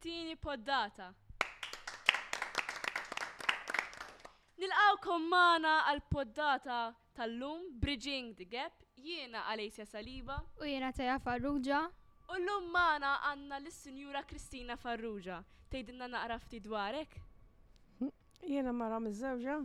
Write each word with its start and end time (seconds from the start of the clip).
tieni 0.00 0.36
poddata. 0.38 1.12
Nilqawkom 4.60 5.24
mana 5.32 5.74
għal-poddata 5.88 6.78
tal-lum 7.16 7.66
Bridging 7.80 8.34
the 8.36 8.44
Gap, 8.44 8.72
jiena 9.00 9.44
Alessia 9.50 9.84
Saliba. 9.88 10.36
U 10.60 10.64
jiena 10.68 10.90
Teja 10.92 11.18
Farrugia. 11.18 11.80
U 12.28 12.36
l-lum 12.38 12.68
mana 12.72 13.14
għanna 13.30 13.60
l-Sinjura 13.64 14.24
Kristina 14.28 14.76
Farrugia. 14.76 15.40
Tejdinna 15.70 16.08
naqra 16.12 16.36
dwarek? 16.64 17.16
Jiena 18.44 18.72
mara 18.72 19.00
miż-żewġa. 19.00 19.56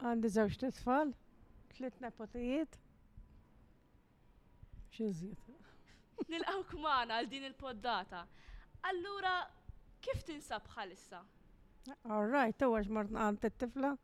Għandi 0.00 0.28
żewġ 0.36 0.60
tfal, 0.78 1.12
tliet 1.76 1.96
nepotijiet. 2.00 2.76
Xi 4.90 5.08
nilqawk 6.28 6.72
maħna 6.84 7.16
għal 7.20 7.28
din 7.30 7.46
il-poddata. 7.48 8.24
Allura, 8.92 9.34
kif 10.04 10.24
tinsab 10.26 10.64
bħalissa? 10.68 11.22
All 12.08 12.26
right, 12.34 12.56
tu 12.60 12.68
għax 12.76 12.90
mort 12.92 13.12
għant 13.14 13.46
tifla 13.62 13.94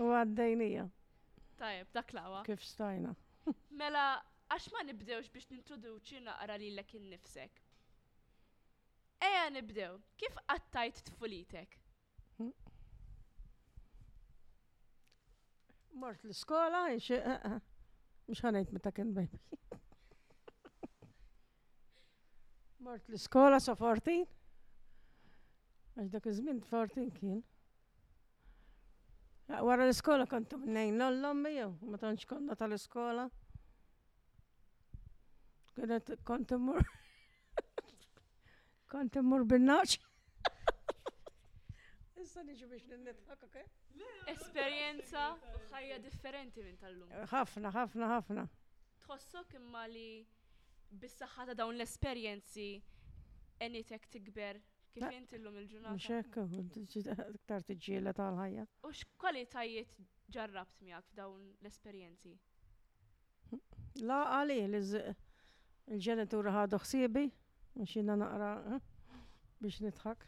U 0.00 0.06
għaddejnija. 0.16 0.86
Tajb, 1.60 1.88
dak 1.92 2.12
lawa. 2.16 2.38
Kif 2.46 2.62
stajna. 2.64 3.10
Mela, 3.76 4.04
għax 4.54 4.70
ma 4.72 4.84
nibdewx 4.88 5.28
biex 5.34 5.50
nintroduċi 5.52 6.22
naqra 6.24 6.56
li 6.62 6.70
l 6.72 6.84
innifsek. 7.00 7.60
Eja 9.20 9.48
nibdew, 9.52 9.98
kif 10.16 10.36
għattajt 10.46 11.02
tfulitek? 11.10 11.76
Mort 16.00 16.22
l-skola, 16.24 16.86
eh, 16.94 17.04
eh, 17.12 17.58
mx 18.30 18.44
ħanajt 18.46 18.70
meta 18.72 18.92
kien 18.94 19.10
baby. 19.12 19.40
Mort 22.80 23.04
l-iskola 23.12 23.58
sa 23.60 23.74
14? 23.76 24.22
Għax 26.00 26.06
dak 26.14 26.28
iż-żmien 26.30 26.62
14 26.64 27.10
kien. 27.16 27.42
Wara 29.66 29.84
l-iskola 29.84 30.24
kontu 30.30 30.56
minnejn 30.62 30.96
l-lommi 31.10 31.52
jew, 31.58 31.74
ma 31.92 32.00
tantx 32.00 32.24
konna 32.30 32.56
tal-iskola. 32.56 33.26
kontu 36.24 36.58
mur. 36.70 36.80
Kontu 38.90 39.22
mur 39.28 39.44
binnaċ. 39.48 40.00
naċ 40.00 40.00
Issa 42.20 42.42
niġu 42.44 42.66
biex 42.72 42.84
ninnetħak, 42.88 43.44
ok? 43.44 43.62
Esperienza 44.38 45.22
ħajja 45.70 45.96
differenti 46.08 46.64
minn 46.66 46.76
tal-lum. 46.82 47.12
Ħafna, 47.32 47.72
ħafna, 47.76 48.10
ħafna. 48.16 48.44
Tħossok 49.06 49.56
imma 49.58 49.86
li 49.90 50.06
bis-saħħa 50.98 51.44
ta' 51.50 51.56
dawn 51.58 51.76
l-esperjenzi 51.78 52.66
enitek 53.62 54.06
tikber 54.14 54.58
kif 54.90 55.06
inti 55.14 55.36
il-ġurnata. 55.38 55.94
Mhux 55.94 56.08
hekk 56.10 57.34
tiġġiela 57.66 58.14
tal-ħajja. 58.18 58.64
U 58.86 58.90
x'kwalitajiet 58.94 59.98
ġarrabt 60.36 60.80
miegħek 60.86 61.10
f'dawn 61.12 61.44
l-esperjenzi? 61.60 62.34
La 64.08 64.20
għali 64.36 64.56
il-ġenitur 64.66 66.50
ħadu 66.56 66.80
ħsiebi 66.84 67.24
biex 67.76 67.94
jiena 67.96 68.16
naqra 68.24 68.50
hm, 68.64 69.22
biex 69.62 69.80
nitħak. 69.86 70.26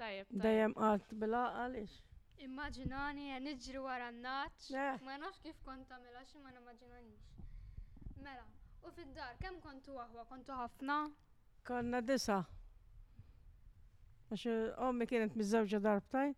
Tajjeb. 0.00 0.30
Dejjem 0.42 0.74
qatt 0.78 1.10
bila 1.20 1.42
għaliex. 1.62 1.98
Immaġinani 2.46 3.26
e 3.34 3.40
niġri 3.44 3.82
wara 3.84 4.06
n-naċ. 4.14 4.70
Eh. 4.80 5.00
Ma 5.04 5.18
nafx 5.20 5.42
kif 5.44 5.58
kont 5.66 5.84
tagħmilha 5.90 6.22
xi 6.30 6.40
ma 6.46 6.54
Mela, 8.20 8.44
U 8.84 8.90
fid-dar, 8.94 9.34
kemm 9.40 9.58
kontu 9.60 9.96
aħwa? 10.02 10.22
Kontu 10.28 10.54
ħafna? 10.56 10.94
Konna 11.68 12.00
disa. 12.10 12.36
Għaxe, 14.30 14.52
għommi 14.86 15.06
kienet 15.10 15.34
mizzawġa 15.36 15.80
darbtajn. 15.84 16.32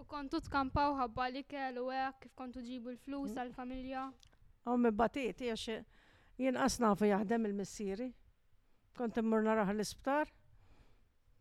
U 0.00 0.04
kontu 0.08 0.38
tkampaw 0.46 0.94
ħabba 1.00 1.26
li 1.34 1.42
kell 1.50 1.80
u 1.82 1.88
għek 1.90 2.14
eh, 2.14 2.18
kif 2.28 2.34
kontu 2.38 2.62
ġibu 2.64 2.92
l-flus 2.94 3.32
mm. 3.34 3.40
għal-familja? 3.42 4.04
Għommi 4.68 4.92
batiet, 5.00 5.42
għaxe, 5.50 5.78
jien 6.40 6.60
asna 6.66 6.94
fi 7.00 7.10
jaħdem 7.12 7.48
il-missiri. 7.50 8.08
Kont 8.98 9.18
immur 9.20 9.44
naraħ 9.46 9.74
l-isptar. 9.74 10.32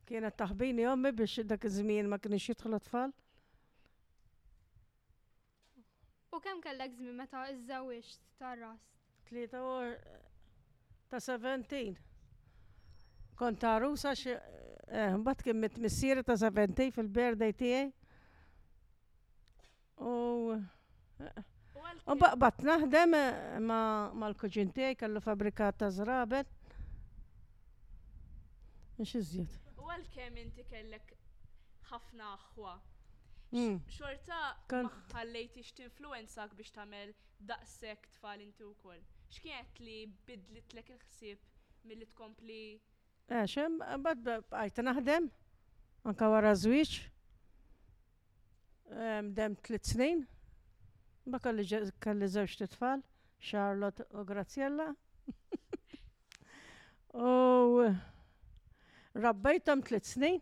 Kienet 0.09 0.35
taħbini 0.39 0.87
għommi 0.89 1.13
biex 1.21 1.45
dak 1.53 1.67
iż-żmien 1.69 2.09
ma 2.11 2.19
kienx 2.19 2.49
jidħol 2.51 2.77
tfal. 2.87 3.15
U 6.37 6.43
kemm 6.43 6.61
kellek 6.63 6.93
żmien 6.99 7.15
meta 7.23 7.45
iż-żawiex 7.53 8.17
tar-rast? 8.41 8.96
tlieta 9.27 9.59
ta' 11.11 11.19
17. 11.19 11.95
Kont 13.37 13.59
ta' 13.61 13.77
rusa 13.83 14.13
xi 14.17 14.31
eh, 14.33 15.11
mbagħad 15.19 15.43
kien 15.45 15.59
mit 15.61 15.75
missiri 15.83 16.23
ta' 16.25 16.37
17 16.39 16.91
fil-birthday 16.95 17.53
tiegħi. 17.61 17.93
U 20.07 20.15
U 22.07 22.13
eh, 22.13 22.19
baqbat 22.23 22.63
naħdem 22.69 23.15
eh, 23.19 23.59
mal-kuġin 23.63 24.69
tiegħi 24.77 24.97
kellu 25.03 25.21
fabrika 25.27 25.69
ta' 25.75 25.89
żrabet. 25.97 26.49
Mhux 28.97 29.13
iżjed. 29.21 29.57
U 29.77 29.89
għal-kem 29.93 30.39
inti 30.43 30.63
kellek 30.71 31.11
ħafna 31.91 32.31
aħwa. 32.37 32.75
Hmm. 33.53 33.77
Xorta 33.91 34.57
ħallejtix 35.13 35.77
influenzak 35.85 36.55
biex 36.59 36.73
tagħmel 36.75 37.13
daqshekk 37.47 38.09
tfal 38.17 38.41
inti 38.43 38.65
wkoll 38.67 39.03
x'kienet 39.33 39.79
li 39.83 39.95
bidlitlek 40.27 40.91
il-ħsieb 40.93 41.87
milli 41.89 42.05
tkompli? 42.13 42.59
Għaxem, 43.27 43.75
eh, 43.83 43.97
bad 44.03 44.23
għajta 44.39 44.81
naħdem, 44.87 45.25
anka 46.07 46.23
wara 46.31 46.53
żwieġ, 46.63 46.91
dem 49.37 49.53
tliet 49.65 49.83
snin, 49.85 50.19
ba 51.27 51.37
kalli 51.43 51.63
żewġ 51.67 52.51
titfal, 52.61 53.01
Charlotte 53.43 54.01
u 54.15 54.17
Graziella. 54.29 54.87
U 57.17 57.29
rabbajtom 59.17 59.79
tliet 59.83 60.05
snin, 60.07 60.37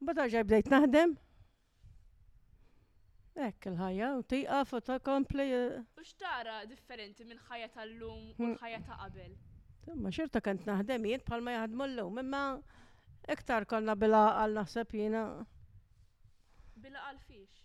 bada 0.00 0.24
ġaj 0.32 0.46
bdejt 0.48 0.68
naħdem, 0.72 1.10
Ekk 3.40 3.66
il-ħajja, 3.70 4.06
u 4.18 4.22
tiqaf 4.30 4.72
u 4.76 4.80
ta' 4.86 4.96
kompli. 5.04 5.44
Eh. 5.56 5.78
U 6.00 6.04
xtara 6.04 6.58
differenti 6.68 7.24
minn 7.28 7.38
ħajja 7.48 7.68
tal-lum 7.76 8.26
u 8.32 8.34
hmm. 8.38 8.54
l-ħajja 8.56 8.80
ta' 8.88 8.96
qabel? 9.04 9.32
Ma 10.04 10.12
xirta 10.14 10.42
kent 10.44 10.66
naħdem 10.68 11.06
jien 11.08 11.22
bħalma 11.26 11.54
jaħdmu 11.54 11.86
l-lum, 11.86 12.20
imma 12.24 12.42
iktar 13.34 13.66
konna 13.70 13.94
bila 13.98 14.22
għal 14.42 14.58
naħseb 14.60 14.92
jina. 14.98 15.22
Bila 16.84 17.06
għal 17.08 17.20
fiex? 17.24 17.64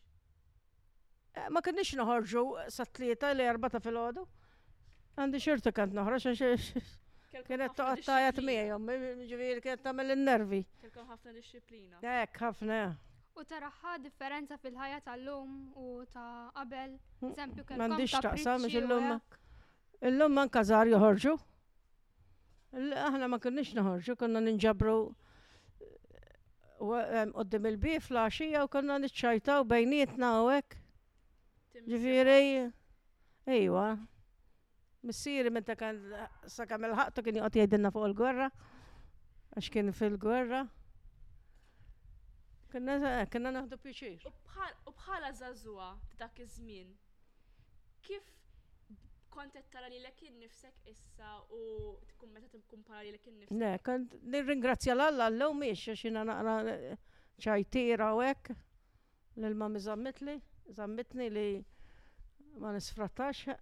Eh, 1.41 1.47
ma 1.52 1.62
kienix 1.66 1.92
naħorġu 2.00 2.46
sat-tlieta 2.78 3.34
li 3.36 3.46
erbata 3.50 3.84
fil-ħodu. 3.84 4.24
Għandi 5.19 5.42
xirta 5.44 5.75
kent 5.75 5.96
noħroġ 6.00 6.30
għax 6.31 6.94
Kienet 7.36 7.74
toqgħod 7.75 8.06
tajat 8.07 8.38
miegħi, 8.47 9.25
ġifieri 9.28 9.63
kienet 9.66 9.81
tagħmel 9.84 10.16
in-nervi. 10.16 10.62
Kelkom 10.86 11.09
ħafna 11.12 11.34
disċiplina. 11.36 12.00
Hekk 12.00 12.40
ħafna. 12.47 12.81
U 13.35 13.44
taraħħa 13.44 13.94
differenza 14.01 14.56
fil-ħajja 14.63 15.00
tal-lum 15.06 15.56
u 15.85 16.06
ta' 16.13 16.53
qabel. 16.56 16.94
Mm, 17.19 17.31
Eżempju, 17.34 17.63
kemm 17.72 17.84
M'għandix 17.84 18.13
taqsam 18.23 18.62
lum 18.63 18.75
illum. 18.81 19.07
Illum 20.09 20.38
man 20.40 20.51
kazar 20.56 20.88
joħorġu. 20.91 21.34
Aħna 23.07 23.28
ma 23.29 23.40
kienniex 23.44 23.75
noħorġu, 23.79 24.16
konna 24.22 24.40
ninġabru 24.45 24.94
qoddim 26.79 27.68
il-bif 27.74 28.07
laxija 28.16 28.63
u 28.68 28.72
konna 28.72 28.97
niċċajtaw 29.03 29.68
bejnietna 29.68 30.31
u 30.45 30.47
hekk. 30.56 30.79
Ġifieri, 31.91 32.40
ejwa. 33.57 33.90
missiri 35.06 35.51
meta 35.53 35.75
kan 35.78 36.00
sakam 36.56 36.88
il 36.88 36.95
ħattu 37.01 37.21
kien 37.27 37.36
joqgħod 37.42 37.60
jgħidilna 37.60 37.92
fuq 37.94 38.07
il-gwerra 38.10 38.48
għax 39.60 39.71
kien 39.75 39.92
fil-gwerra. 40.00 40.63
Eh, 42.75 43.27
kena 43.31 43.51
naħdu 43.56 43.77
pieċir. 43.80 44.24
U 44.27 44.92
bħala 44.94 45.30
zazua 45.38 45.86
dak 46.19 46.39
iż-żmien, 46.44 46.89
kif 48.04 48.25
kontet 49.31 49.69
tara 49.72 49.88
li 49.88 50.00
l 50.01 50.12
nifsek 50.42 50.75
issa 50.92 51.30
u 51.56 51.62
tkun 52.10 52.33
meta 52.36 52.60
tkumpara 52.60 53.04
li 53.06 53.13
l-ek 53.13 53.25
nifsek? 53.31 53.56
Ne, 53.57 53.69
kont 53.80 54.16
nirringrazzja 54.33 54.94
l-Alla 54.98 55.30
l-lew 55.31 55.54
miex, 55.62 55.86
naqra 56.18 56.57
ċajtira 57.45 58.10
u 58.13 58.19
ek, 58.25 58.51
l 59.39 59.45
mami 59.56 59.80
zammitli, 59.86 60.36
zammitni 60.75 61.30
li 61.31 61.48
ma 62.60 62.75
nisfrattax. 62.75 63.56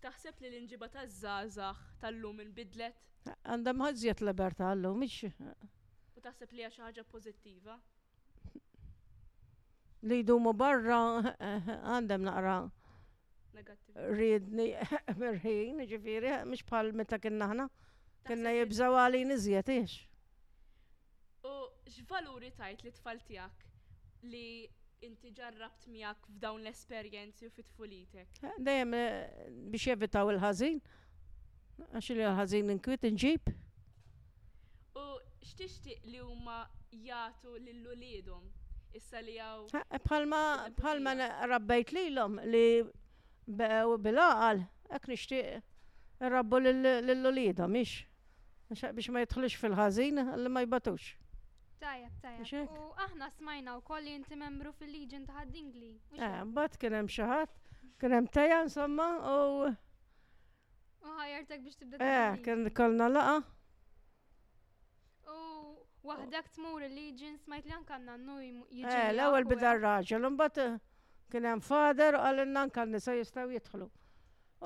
Taħseb 0.00 0.40
li 0.40 0.48
l-inġiba 0.54 0.88
taż-żgħażagħ 0.96 1.84
tal-lum 2.06 2.40
inbidlet? 2.46 2.96
Għandam 3.44 3.84
ħazziet 3.84 4.24
l-berta 4.24 4.72
għallum, 4.72 4.96
miex. 4.96 5.28
U 6.16 6.20
taħseb 6.24 6.56
li 6.56 6.64
ħaġa 6.70 7.04
pozittiva? 7.04 7.80
li 10.08 10.20
jdumu 10.22 10.52
barra 10.58 10.98
għandem 11.38 12.24
naqra 12.24 12.54
ridni 14.18 14.70
mirħin, 15.20 15.82
ġifiri, 15.90 16.30
mhix 16.48 16.64
pal 16.68 16.92
meta 16.96 17.18
kena 17.20 17.48
ħna, 17.50 17.66
kena 18.28 18.52
jibżaw 18.56 18.96
għali 19.02 19.20
nizjet, 19.28 19.68
ix. 19.74 19.98
U 21.44 21.52
x'valuri 21.90 22.52
tajt 22.56 22.84
li 22.86 22.92
tfal 22.96 23.20
tiegħek 23.28 23.66
li 24.32 24.44
inti 25.08 25.32
ġarrabt 25.36 25.86
miegħek 25.88 26.28
f'dawn 26.30 26.62
l-esperjenzi 26.64 27.48
u 27.48 27.52
fit-tfulitek? 27.56 28.40
Eh, 28.44 28.56
dejjem 28.60 28.94
eh, 28.96 29.18
biex 29.72 29.88
jevitaw 29.90 30.32
il-ħażin, 30.34 30.80
għax 31.96 32.16
li 32.16 32.26
ħażin 32.40 32.72
inkwit 32.76 33.04
inġib. 33.08 33.52
U 34.96 35.04
x'tixtieq 35.44 36.08
li 36.08 36.20
huma 36.24 36.62
jagħtu 36.92 37.56
lil 37.64 37.88
uliedhom 37.94 38.48
issa 38.98 39.20
li 39.22 39.34
għaw. 39.38 39.64
Palma, 40.04 40.40
palma 40.78 41.12
rabbejt 41.50 41.92
li 41.94 42.04
l-om 42.10 42.38
li 42.50 42.62
bil-għal, 43.50 44.62
ek 44.96 45.06
nishtiq 45.10 46.28
rabbu 46.34 46.60
l-lolida, 46.62 47.68
miex. 47.70 48.00
Biex 48.70 49.10
ma 49.10 49.24
jitħlix 49.24 49.56
fil-ħazin, 49.58 50.20
li 50.44 50.52
ma 50.54 50.62
jbatux. 50.66 51.10
Tajab, 51.80 52.16
tajab. 52.22 52.74
U 52.76 52.90
aħna 53.06 53.30
smajna 53.38 53.78
u 53.78 53.80
koll 53.86 54.10
inti 54.12 54.36
membru 54.36 54.72
fil-Legion 54.78 55.24
ta' 55.26 55.46
Dingli. 55.48 55.94
Eh, 56.18 56.42
bat 56.58 56.76
kienem 56.80 57.08
xaħat, 57.10 57.54
kienem 58.02 58.28
tajja, 58.28 58.60
insomma, 58.66 59.06
u. 59.24 59.70
U 61.00 61.14
ħajartek 61.16 61.64
biex 61.64 61.80
tibda. 61.80 62.04
Eh, 62.04 62.36
kien 62.44 62.68
kolna 62.76 63.08
laqa. 63.08 63.38
U 65.30 65.40
Wahdak 66.02 66.46
tmur 66.56 66.82
il-legions 66.84 67.42
ma 67.52 67.58
jtlan 67.60 67.82
kanna 67.88 68.14
n 68.16 68.28
Eh, 68.40 69.10
l-ewel 69.12 69.44
bida 69.50 69.74
raġel, 69.76 70.24
mbagħad 70.36 70.60
eh, 70.62 70.78
kien 71.32 71.48
hemm 71.48 71.60
fader 71.66 72.16
u 72.20 72.46
nan 72.52 72.72
kanna 72.76 73.00
sa 73.06 73.12
jistgħu 73.18 73.52
jidħlu. 73.58 73.88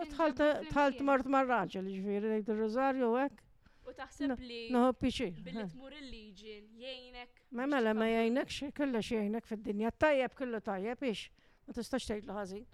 U 0.04 0.06
tħalt 0.12 1.00
mort 1.08 1.30
mar 1.34 1.48
raġel, 1.48 1.88
li 1.88 1.96
jiġifieri 1.96 2.30
ngħid 2.34 2.52
li 2.52 2.56
rożarju 2.60 3.10
hekk. 3.24 3.42
U 3.84 3.92
taħseb 3.98 4.36
li. 4.46 4.60
Noħob 4.74 5.00
pixir. 5.04 5.34
Billi 5.48 5.64
eh. 5.64 5.70
tmur 5.74 5.96
il-legion 5.98 6.70
jajnek. 6.84 7.42
Ma 7.58 7.66
mela 7.74 7.92
ma 7.98 8.06
jgħinekx, 8.12 8.70
xie 8.78 9.18
jgħinek 9.18 9.50
fid-dinja. 9.50 9.90
Tajjeb 10.06 10.38
kellu 10.40 10.62
tajjeb 10.70 11.06
ix. 11.10 11.26
Ma 11.66 11.74
tistax 11.78 12.08
tgħidlu 12.10 12.38
ħażin. 12.38 12.64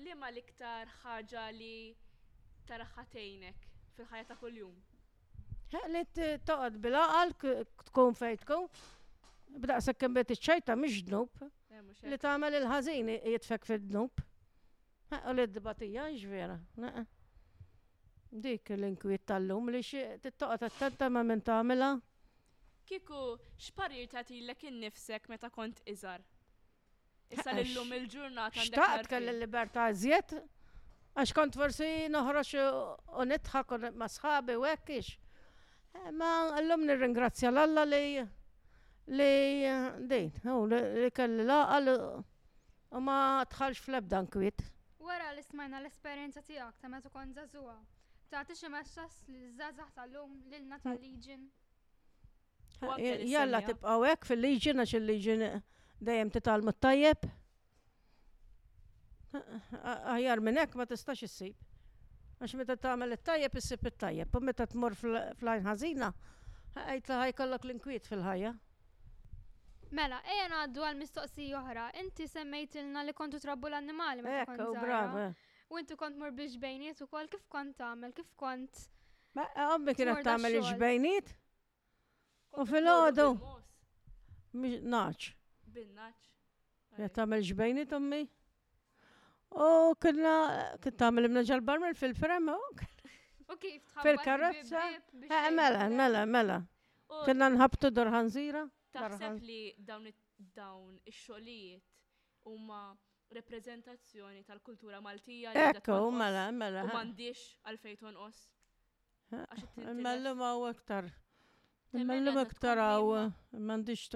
Li 0.00 0.16
ma 0.16 0.32
l-iktar 0.32 0.88
ħaġa 1.04 1.48
li 1.60 1.74
taraħatejnek 2.72 3.72
fil-ħajja 3.96 4.30
ta' 4.32 4.40
kuljum? 4.42 4.74
t 5.70 6.18
eh, 6.18 6.40
toqgħod 6.44 6.78
bil-aqal 6.82 7.34
tkun 7.90 8.14
fejn 8.16 8.38
tkun. 8.42 8.66
B'daqshekk 9.60 9.98
kemm 10.04 10.14
bed 10.18 10.30
ċajta 10.36 10.74
miex 10.76 10.98
dnub. 11.08 11.30
Li 12.06 12.18
tagħmel 12.20 12.54
il-ħażin 12.58 13.10
jitfek 13.12 13.66
fid-dnub. 13.70 14.12
U 15.16 15.32
li 15.36 15.46
d-dibatija 15.46 16.08
ġvira, 16.20 16.58
eh. 16.90 17.04
Dik 18.36 18.70
l-inkwiet 18.74 19.24
tal-lum 19.30 19.68
li 19.72 19.80
xi 19.82 20.02
tittoqgħod 20.22 20.62
attenta 20.68 21.08
ma' 21.14 21.24
min 21.24 21.40
tagħmilha. 21.46 21.90
Kiku, 22.86 23.20
x'parir 23.58 24.06
tagħtilek 24.12 24.66
innifsek 24.70 25.28
meta 25.30 25.48
kont 25.50 25.80
iżar? 25.90 26.22
Issa 27.34 27.54
l-lum 27.58 27.92
il-ġurnata. 27.96 28.62
Xtaqt 28.68 29.08
kell 29.10 29.30
l-liberta 29.32 29.88
iżjed, 29.90 30.36
għax 31.18 31.32
kont 31.38 31.58
forsi 31.58 31.88
noħroġ 32.12 32.52
u 33.22 33.28
nitħak 33.30 33.78
ma' 33.96 34.10
sħabi 34.18 34.58
u 34.60 34.66
hekkix. 34.68 35.16
Eh, 36.04 36.12
ma 36.12 36.30
għallum 36.58 36.82
nir-ringrazzja 36.88 37.50
l-Alla 37.50 37.84
li 37.88 38.16
li 39.16 39.66
din, 40.12 40.30
li 40.70 41.10
kelli 41.14 41.44
laqal 41.46 41.90
u 42.90 43.00
ma 43.04 43.16
tħalx 43.54 43.84
fl 43.86 43.98
ebdan 44.00 44.26
kwit. 44.34 44.64
Wara 44.98 45.30
li 45.36 45.44
smajna 45.46 45.78
l-esperienza 45.80 46.42
tijak 46.42 46.74
ta' 46.82 46.90
metu 46.90 47.10
kon 47.14 47.30
zazuwa, 47.36 47.76
ta' 48.30 48.42
tixi 48.48 48.70
meċċas 48.74 49.20
li 49.30 49.44
zazax 49.60 49.94
tal-lum 50.00 50.34
l 50.50 50.64
nata 50.66 50.94
l 50.94 51.00
liġin 51.04 51.46
Jalla 53.30 53.62
tibqawek 53.64 54.26
fil-liġin 54.28 54.82
għax 54.82 54.96
il-liġin 54.98 55.46
dejjem 56.08 56.34
titalmu 56.34 56.74
t-tajjeb. 56.76 57.28
Għajar 59.36 60.44
minnek 60.44 60.74
ma 60.76 60.84
tistax 60.90 61.22
issib. 61.28 61.56
Għax 62.36 62.54
meta 62.60 62.74
tagħmel 62.76 63.14
it-tajjeb 63.16 63.54
issib 63.58 63.86
it-tajjeb, 63.88 64.34
u 64.36 64.40
meta 64.44 64.66
tmur 64.68 64.94
fl-għajn 65.00 65.68
ħażina, 65.70 66.08
għajt 66.82 67.06
laħaj 67.12 67.32
kollok 67.38 67.64
l-inkwiet 67.68 68.08
fil-ħajja. 68.10 68.50
Mela, 69.96 70.18
ejja 70.34 70.48
għaddu 70.58 70.84
għal 70.84 70.98
mistoqsija 71.00 71.62
oħra, 71.62 71.86
inti 72.02 72.26
semmejtilna 72.28 73.06
li 73.08 73.14
kontu 73.16 73.40
trabbu 73.40 73.70
l-annimali 73.70 74.24
ma 74.26 74.34
Ekk, 74.42 74.68
brava! 74.82 75.24
U 75.72 75.80
inti 75.80 75.96
kont 75.98 76.18
mur 76.20 76.34
biex 76.36 76.58
bejniet 76.60 77.00
u 77.00 77.08
kif 77.08 77.46
kont 77.54 77.76
tagħmel, 77.80 78.12
kif 78.18 78.28
kont. 78.44 78.84
Ma 79.36 79.48
ommi 79.72 79.94
kienet 79.96 80.22
tagħmel 80.28 80.58
il-ġbejniet. 80.60 81.32
U 82.60 82.64
fil 82.70 82.86
ħodu 82.92 83.32
Naċ. 84.56 85.32
bil 85.76 85.88
naċ. 85.92 86.20
Ja 87.02 87.08
tagħmel 87.12 87.42
ġbejniet 87.44 87.90
ommi? 87.96 88.22
U 89.54 89.64
oh, 89.64 89.94
kena, 90.00 90.34
kena 90.82 90.96
tagħmel 91.00 91.28
imnaġa 91.28 91.56
l 91.60 91.94
fil 91.98 92.14
frem 92.18 92.48
U 92.50 92.60
Fil-karozza. 94.02 94.80
Eh, 95.14 95.50
mela, 95.54 95.84
mela, 95.88 95.88
mela, 95.94 96.24
mela. 96.26 96.56
Kena 97.26 97.46
nħabtu 97.54 97.90
dorħanżira. 97.94 98.64
Taħseb 98.96 99.36
li 99.44 99.58
dawn 99.86 100.08
dawn 100.56 100.96
ix-xogħlijiet 101.04 101.82
huma 102.50 102.80
reprezentazzjoni 103.36 104.42
tal-kultura 104.46 104.98
Maltija. 105.02 105.52
Ekku, 105.70 106.00
mela, 106.14 106.48
mela. 106.52 106.82
U 106.84 106.90
m'għandix 106.90 107.46
għalfejn 107.70 107.96
tonqos. 108.02 108.42
Eh, 109.34 109.94
Mellum 110.02 110.42
għaw 110.50 110.66
aktar. 110.72 111.12
Mellum 111.94 112.42
aktar 112.42 112.82
għaw, 112.82 113.14
m'għandix 113.56 114.08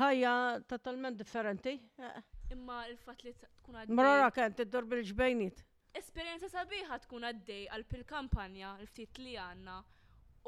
ħajja 0.00 0.36
totalment 0.74 1.16
differenti. 1.22 1.78
Eh, 2.02 2.18
imma 2.54 2.84
il-fat 2.90 3.24
li 3.24 3.32
tkun 3.40 3.78
għaddej. 3.80 3.96
Marora 3.98 4.30
kan, 4.34 4.54
t-dor 4.56 4.86
bil-ġbejnit. 4.90 5.62
Esperienza 6.02 6.50
sabiħa 6.52 6.98
tkun 7.06 7.24
għaddej 7.30 7.66
għal-pil-kampanja, 7.74 8.74
l-ftit 8.84 9.20
li 9.24 9.34
għanna, 9.40 9.78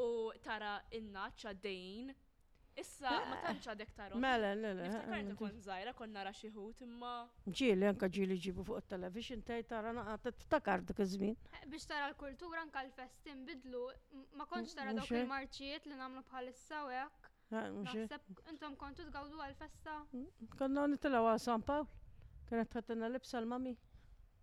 u 0.04 0.08
tara 0.44 0.78
innaċ 0.98 1.46
għaddejn. 1.52 2.16
Issa, 2.78 3.10
ma 3.26 3.36
tantx 3.42 3.66
għadek 3.72 3.88
taro. 3.96 4.18
Mela, 4.22 4.52
le, 4.54 4.68
le. 4.78 4.84
Niftakarni 4.84 5.32
eh, 5.32 5.32
eh, 5.32 5.36
kon 5.40 5.56
zaħira, 5.64 5.90
eh. 5.90 5.96
kon 5.98 6.12
nara 6.14 6.30
xieħut, 6.30 6.84
imma. 6.86 7.14
Ġili, 7.46 7.88
anka 7.90 8.06
ġili 8.14 8.36
ġibu 8.44 8.62
fuq 8.68 8.78
il-television, 8.84 9.42
taj 9.48 9.64
tara 9.72 9.90
naqat 9.96 10.28
t-takar 10.44 10.84
dik 10.86 11.00
iż-żmien. 11.02 11.34
Biex 11.72 11.88
tara 11.90 12.06
l-kultura, 12.12 12.62
anka 12.62 12.84
l-festin 12.86 13.42
bidlu, 13.48 13.82
ma 14.38 14.46
konċ 14.52 14.76
tara 14.78 14.94
dawk 14.94 15.10
il-marċiet 15.10 15.90
li 15.90 15.98
namlu 15.98 16.22
bħal-issa 16.30 16.84
u 16.84 16.94
Ah, 17.50 17.64
intom 18.52 18.74
kontu 18.76 19.04
tgawdu 19.08 19.38
għal-festa? 19.40 19.92
Konna 20.58 20.82
nitilaw 20.92 21.28
għal 21.30 21.40
San 21.40 21.62
Pawl. 21.64 21.86
Kienet 22.48 22.74
ħatina 22.76 23.08
libsa 23.08 23.40
l-mami. 23.40 23.72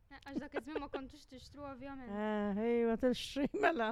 Eh, 0.09 0.17
għax 0.21 0.39
dak 0.41 0.55
iż-żmien 0.57 0.79
ma 0.81 0.87
kontux 0.93 1.27
tixtru 1.29 1.63
ovvjament. 1.69 2.09
Eh, 2.09 2.61
ejwa 2.71 2.95
tixtri 3.03 3.45
mela. 3.65 3.91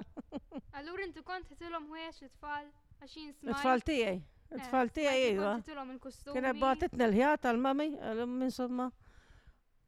Allura 0.81 1.05
inti 1.05 1.21
kont 1.29 1.49
ħitilhom 1.51 1.85
ħwejjex 1.91 2.25
it-tfal 2.27 2.65
għax 2.99 3.15
jinsma. 3.19 3.53
It-tfal 3.53 3.85
tiegħi. 3.89 4.17
It-tfal 4.57 4.89
eh, 4.91 4.95
tiegħi 4.97 5.23
ejwa. 5.29 5.51
Ħitilhom 5.59 5.91
il-kustumi. 5.97 6.35
Kien 6.39 6.61
batitna 6.63 7.07
l-ħjat 7.11 7.45
tal-mami, 7.47 7.87
l-ummi 8.15 8.49
insomma. 8.49 8.89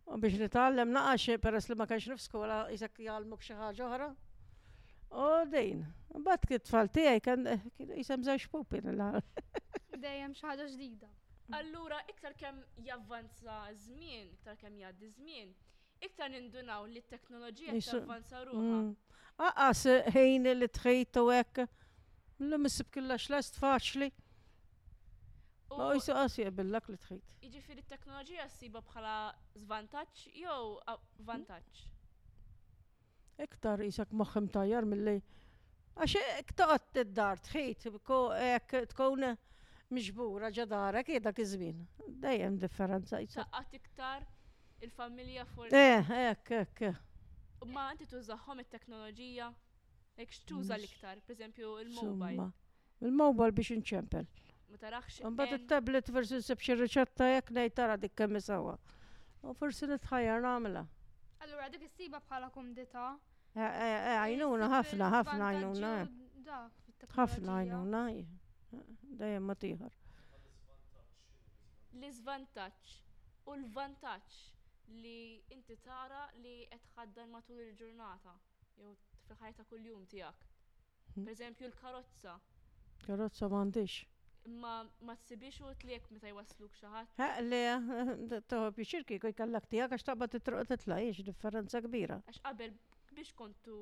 U 0.05 0.21
biex 0.21 0.37
nitgħallem 0.45 0.93
naqax 0.99 1.41
peress 1.45 1.71
li 1.73 1.79
ma 1.81 1.89
kienx 1.89 2.11
nifskola 2.13 2.63
jisek 2.75 3.01
jgħallmuk 3.07 3.41
xi 3.47 3.57
ħaġa 3.61 3.87
oħra. 3.89 4.11
U 5.13 5.45
din, 5.49 5.83
bat 6.23 6.45
kif 6.49 6.63
tfal 6.65 6.87
tiegħi 6.95 7.19
kan 7.25 7.43
jisem 7.93 8.23
żewġ 8.27 8.45
pupin 8.53 8.87
l 8.93 9.09
Dejjem 10.05 10.31
xi 10.39 10.53
ġdida. 10.61 11.07
Mm. 11.07 11.55
Allura 11.61 11.99
iktar 12.13 12.33
kemm 12.41 12.61
javvanza 12.87 13.57
żmien, 13.85 14.27
iktar 14.35 14.57
kemm 14.61 14.79
jgħaddi 14.81 15.09
żmien, 15.15 15.51
iktar 16.07 16.31
nindunaw 16.33 16.87
li 16.89 17.01
t-teknoloġija 17.05 17.75
javvanza 17.77 18.41
ruħa. 18.49 18.79
Mm. 18.81 18.91
Aqas 19.49 19.83
ħin 20.15 20.51
li 20.57 20.69
tħejtu 20.79 21.25
hekk. 21.35 21.67
l 22.45 22.57
missib 22.59 22.87
issib 22.91 23.03
xlest 23.05 23.29
lest 23.35 23.59
faċli. 23.61 24.09
U 25.75 25.91
jisu 25.93 26.11
għas 26.17 26.35
billak 26.51 26.89
li 26.91 26.97
tħejt. 27.05 27.35
Iġifiri 27.45 27.81
t 27.85 27.89
teknologija 27.93 28.47
s-siba 28.49 28.81
bħala 28.89 29.15
zvantaċ 29.63 30.29
jew 30.41 30.79
vantaċ? 31.29 31.93
iktar 33.43 33.79
isak 33.85 34.11
moħħim 34.11 34.45
tajjar 34.55 34.85
mill-li. 34.87 35.19
Għax 35.95 36.35
iktaqt 36.43 37.01
id-dar 37.03 37.39
tħit, 37.47 37.87
tkun 38.93 39.27
miġbura 39.95 40.51
ġadara 40.51 41.03
kieda 41.07 41.31
kizmin. 41.37 41.81
Dajem 42.25 42.57
differenza. 42.61 43.19
Saqqat 43.35 43.73
iktar 43.79 44.25
il-familja 44.83 45.45
fuq. 45.53 45.71
Eh, 45.71 46.11
ek, 46.31 46.55
ek. 46.63 46.81
Ma 47.65 47.87
għanti 47.89 48.07
tużaħom 48.11 48.59
il-teknoloġija, 48.63 49.47
ek 50.21 50.35
xtuża 50.35 50.75
l-iktar, 50.77 51.21
per 51.25 51.35
esempio 51.39 51.77
il-mobile. 51.83 52.49
Il-mobile 53.05 53.51
biex 53.55 53.79
nċempel. 53.81 54.27
Mbad 54.75 55.53
il 55.55 55.65
tablet 55.69 56.07
versus 56.11 56.47
sebxi 56.49 56.75
riċetta 56.75 57.27
jekk 57.35 57.53
ngħid 57.55 57.89
dik 58.01 58.15
kemmisawa. 58.19 58.75
isawa. 58.79 59.51
U 59.53 59.53
forsi 59.53 59.87
nitħajar 59.91 60.41
nagħmilha. 60.43 60.85
Allura 61.55 61.71
dik 61.73 61.83
issiba 61.85 62.19
bħala 62.23 62.47
kumdita. 62.53 63.03
Eh, 63.55 63.61
eh, 63.63 63.93
eh, 63.95 64.15
għajnuna 64.21 64.67
ħafna, 64.73 65.07
ħafna 65.13 65.49
għajnuna. 65.51 65.91
ħafna 67.15 67.55
għajnuna. 67.59 68.01
Dejjem 69.21 69.45
ma 69.47 69.53
tiħar. 69.63 69.93
l 71.95 72.03
iżvantaġġ 72.09 72.95
u 73.47 73.53
l 73.55 73.63
vantaġġ 73.77 74.41
li 75.03 75.17
inti 75.55 75.77
tara 75.85 76.25
li 76.43 76.57
qed 76.73 76.89
ħaddan 76.97 77.31
matul 77.37 77.61
il-ġurnata 77.67 78.33
jew 78.81 78.91
fil-ħajta 79.29 79.63
kuljum 79.71 80.03
tiegħek. 80.11 80.43
Hmm. 81.15 81.31
Per 81.61 81.69
l-karozza. 81.69 82.35
Karozza 83.07 83.47
m'għandix 83.47 84.01
ma 84.45 84.85
ma 85.01 85.15
tsibix 85.25 85.59
u 85.61 85.73
tliek 85.77 86.05
meta 86.11 86.29
jwasluk 86.29 86.73
xi 86.77 86.87
Ha 87.17 87.27
le 87.41 87.61
toħob 88.51 88.79
ixirki 88.83 89.17
kuj 89.21 89.33
kallak 89.39 89.65
tijak, 89.71 89.91
għax 89.95 90.03
taqbad 90.05 90.31
titroq 90.35 90.67
titla' 90.69 90.97
jiex 91.01 91.23
differenza 91.25 91.81
kbira. 91.81 92.19
Għax 92.29 92.41
qabel 92.45 92.73
biex 93.15 93.33
kontu 93.33 93.79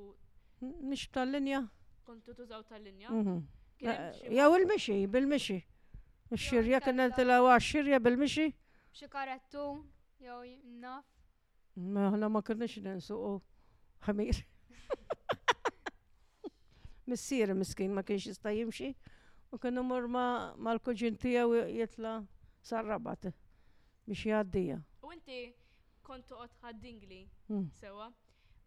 Mish 0.63 1.09
tal-linja? 1.11 1.65
Kontu 2.07 2.33
tużaw 2.37 2.63
tal-linja. 2.63 3.09
Mhm. 3.11 3.41
Eh, 3.81 4.11
jew 4.39 4.53
il-mixi, 4.61 5.01
bil-mixi. 5.11 5.57
xirja 6.39 6.79
kena 6.81 7.09
t 7.13 7.25
għax-xirja 7.27 7.99
bil-mixi? 7.99 8.47
Xi 8.95 9.09
karettun 9.11 9.83
jew 10.19 10.43
naf. 10.79 11.03
Maħna 11.75 12.29
ma 12.29 12.39
kienx 12.45 13.11
u 13.17 13.41
ħamir. 14.07 14.39
Missir, 17.09 17.51
miskin 17.57 17.91
ma 17.93 18.03
kienx 18.05 18.29
jista' 18.31 18.55
jimxi. 18.55 18.93
U 19.53 19.59
kien 19.61 19.77
imur 19.77 20.07
mal-kuġin 20.09 21.17
tiegħu 21.23 21.57
jitla 21.79 22.11
sarrabat 22.67 23.27
biex 24.07 24.23
jgħaddija. 24.29 24.77
U 25.05 25.11
inti 25.13 25.35
kont 26.07 26.25
toqgħod 26.31 26.55
ħaddingli 26.63 27.19
hmm. 27.51 27.67
sewa. 27.81 28.07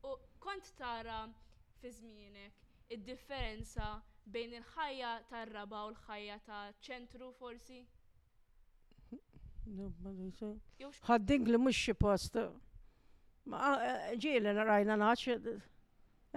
U 0.06 0.12
kont 0.44 0.70
tara 0.78 1.16
fi 1.80 1.90
żmienek 1.96 2.94
id-differenza 2.94 3.88
bejn 4.30 4.54
il-ħajja 4.60 5.10
tar-raba 5.32 5.80
u 5.88 5.90
l-ħajja 5.90 6.38
ta' 6.46 6.62
ċentru 6.86 7.32
forsi? 7.40 7.80
Ħaddingli 11.10 11.58
mhux 11.64 11.82
xi 11.82 11.96
post. 12.06 12.38
Ġieli 14.22 14.54
rajna 14.62 14.94
naċ, 15.02 15.26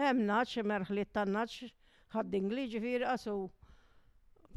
hemm 0.01 0.25
naċ, 0.32 0.58
merħli 0.74 1.06
tan 1.13 1.36
naċ, 1.38 1.70
ħaddingli 2.18 2.65
ġifieri 2.74 3.06
qasu 3.13 3.38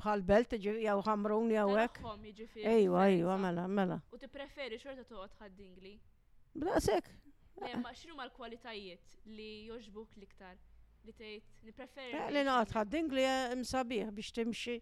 bħal 0.01 0.23
belt 0.27 0.53
jew 0.53 0.99
ħamrun 1.07 1.51
jew 1.53 1.75
hekk. 1.81 2.01
Jiġifieri, 2.01 2.67
ejwa, 2.73 3.07
ejwa, 3.13 3.37
mela, 3.43 3.67
mela. 3.69 3.99
U 4.15 4.19
tippreferi 4.19 4.79
xorta 4.81 5.05
toqgħod 5.09 5.57
dingli? 5.59 5.95
Blaqsek. 6.55 7.09
Ma 7.77 7.93
x'ru 7.93 8.17
mal-kwalitajiet 8.17 9.19
li 9.37 9.51
joġbuk 9.71 10.15
liktar 10.21 10.57
li 11.07 11.13
tgħid 11.13 11.67
nippreferi. 11.69 12.13
Eh, 12.17 12.29
li 12.37 12.45
noqgħod 12.49 12.93
dingli 12.97 13.27
eh, 13.27 13.57
msabiħ 13.63 14.13
biex 14.17 14.37
timxi. 14.41 14.79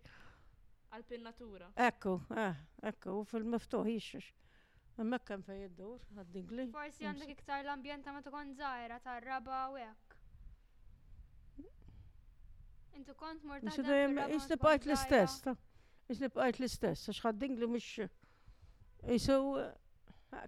Għalpin 0.91 1.23
natura. 1.23 1.69
Ekku, 1.89 2.17
eh, 2.35 2.55
ekku, 2.91 3.19
u 3.23 3.27
fil-miftuħ 3.33 3.91
jixx. 3.97 4.31
Hemmhekk 4.99 5.29
kemm 5.33 5.47
fejn 5.47 5.63
id-dur 5.71 6.03
ħaddingli. 6.19 6.67
Forsi 6.75 7.07
għandek 7.09 7.33
iktar 7.39 7.65
l 7.65 7.73
ambjenta 7.75 8.11
ta' 8.11 8.19
ma 8.19 8.25
tkun 8.27 8.53
żgħira 8.59 8.99
tar-raba 9.05 9.67
u 9.75 9.79
hekk. 9.81 10.10
Intu 12.99 13.15
kont 13.15 13.43
mort 13.49 13.65
taħdem. 13.67 14.17
l-istess, 14.21 15.35
ta' 15.45 15.57
ix 16.11 16.59
l-istess, 16.63 17.05
għax 17.13 17.23
ħaddingli 17.27 17.67
mux. 17.73 18.07
Isu, 19.17 19.37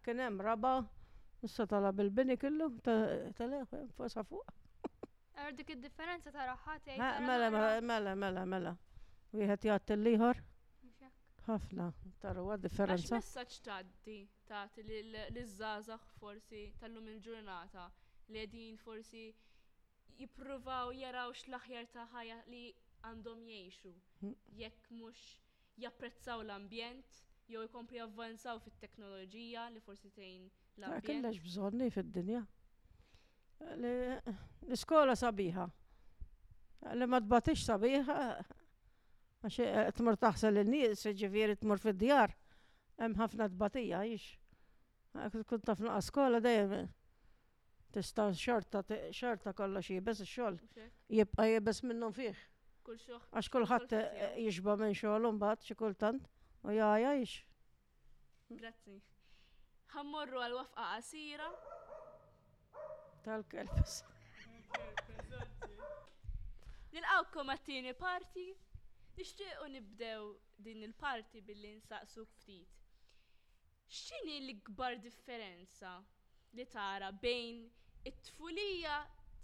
kien 0.06 0.22
raba, 0.46 0.72
tala 1.72 1.92
bil-bini 2.00 2.37
fosa 4.00 4.25
fuq. 4.25 4.54
differenza 5.87 6.30
ta' 6.38 6.49
Mela, 7.28 7.50
mela, 7.90 8.14
mela, 8.16 8.46
mela. 8.52 8.75
Wieħed 9.38 9.68
jgħat 9.68 9.94
l-liħor. 9.99 10.42
Ħafna, 11.46 11.90
differenza. 12.64 13.16
Messaċ 13.16 13.62
taddi 13.66 14.18
forsi 16.20 16.66
tal-lum 16.82 17.08
il-ġurnata 17.14 17.88
li 18.32 18.38
għedin 18.44 18.76
forsi 18.87 19.30
jippruvaw 20.23 20.91
jaraw 20.97 21.33
x'l-aħjar 21.35 21.87
ta' 21.93 22.07
ħajja 22.14 22.38
li 22.52 22.64
għandhom 23.09 23.43
jgħixu. 23.50 23.93
Hmm. 24.23 24.37
Jekk 24.61 24.91
mhux 24.99 25.21
japprezzaw 25.83 26.43
l-ambjent, 26.45 27.21
jew 27.50 27.62
jkompli 27.67 28.00
avvanzaw 28.05 28.61
fit-teknoloġija 28.64 29.67
li 29.75 29.83
forsi 29.87 30.11
tgħin 30.14 30.47
l-ambjent. 30.49 31.07
Kellax 31.09 31.41
bżonni 31.47 31.91
fid-dinja. 31.95 32.43
L-iskola 33.76 35.14
sabiħa. 35.19 35.67
Li 36.97 37.07
ma 37.07 37.21
tbatix 37.23 37.67
sabiħa, 37.69 38.19
għax 39.47 40.02
mur 40.07 40.19
taħsel 40.23 40.62
in-nies, 40.64 41.02
ġifieri 41.19 41.59
tmur 41.61 41.83
fid-djar, 41.83 42.35
hemm 42.99 43.19
ħafna 43.21 43.50
tbatija 43.52 44.02
jiex. 44.11 44.31
Kunt 45.45 45.67
taf 45.69 45.83
skola 46.09 46.41
dejjem 46.43 46.87
tista' 47.92 48.30
xorta 48.44 48.78
xorta 49.18 49.52
kollox 49.61 49.90
jibes 49.92 50.22
ix-xogħol 50.25 50.54
jibqa' 51.18 51.49
jibes 51.50 51.82
minnhom 51.84 52.14
fih. 52.16 52.37
Għax 52.92 53.50
kulħadd 53.54 53.92
jixba 54.44 54.75
minn 54.80 54.94
xogħol 54.96 55.28
mbagħad 55.37 55.66
xi 55.68 55.76
kultant 55.82 56.28
u 56.70 56.75
jaja 56.78 57.11
jix. 57.18 57.34
Grazzi. 58.62 58.96
Ħammorru 59.92 60.40
għal 60.46 60.56
wafqa 60.56 60.88
qasira. 60.94 61.50
Tal-kelb. 63.26 63.80
Nilqawkom 66.96 67.52
għat-tieni 67.54 67.92
parti. 68.06 68.49
u 69.66 69.68
nibdew 69.68 70.32
din 70.64 70.82
il-parti 70.88 71.40
billi 71.49 71.75
nsaqsuk 71.76 72.30
ftit. 72.38 72.72
X'inhi 73.92 74.38
l 74.40 74.50
ikbar 74.56 74.96
differenza 75.04 75.99
li 76.56 76.66
tara 76.68 77.11
bejn 77.23 77.62
it-tfulija 78.09 78.97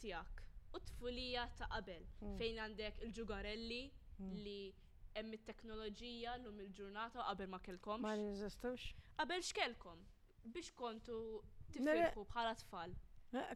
tiegħek 0.03 0.45
u 0.77 0.81
t-tfulija 0.83 1.45
ta' 1.57 1.69
qabel 1.73 2.03
hmm. 2.21 2.37
fejn 2.41 2.59
għandek 2.65 2.99
il-ġugarelli 3.07 3.81
hmm. 4.19 4.35
li 4.45 4.59
hemm 5.17 5.37
it-teknoloġija 5.39 6.35
l 6.43 6.53
il-ġurnata 6.63 7.25
qabel 7.25 7.49
ma 7.55 7.61
kelkomx. 7.65 8.03
Ma 8.05 8.13
jeżistux. 8.15 8.85
Qabel 9.19 9.41
x'kelkom 9.45 10.03
biex 10.53 10.71
kontu 10.79 11.17
tifilku 11.75 12.23
bħala 12.31 12.53
tfal. 12.61 12.93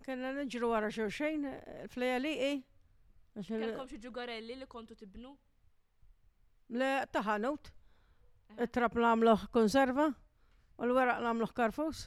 Kellna 0.04 0.32
niġru 0.36 0.68
wara 0.68 0.88
xewxejn, 0.92 1.46
fleja 1.92 2.18
li 2.20 2.32
eh? 2.48 2.56
i. 2.58 3.44
Kelkom 3.46 3.88
xi 3.88 4.00
ġugarelli 4.04 4.58
li 4.60 4.66
kontu 4.68 4.96
tibnu? 4.98 5.30
Le 6.76 6.90
taħanut. 7.14 7.70
Eh. 8.58 8.66
Trap 8.68 8.98
namluħ 9.04 9.46
konserva, 9.54 10.10
u 10.12 10.88
l-weraq 10.88 11.24
namluħ 11.24 11.54
karfus 11.56 12.04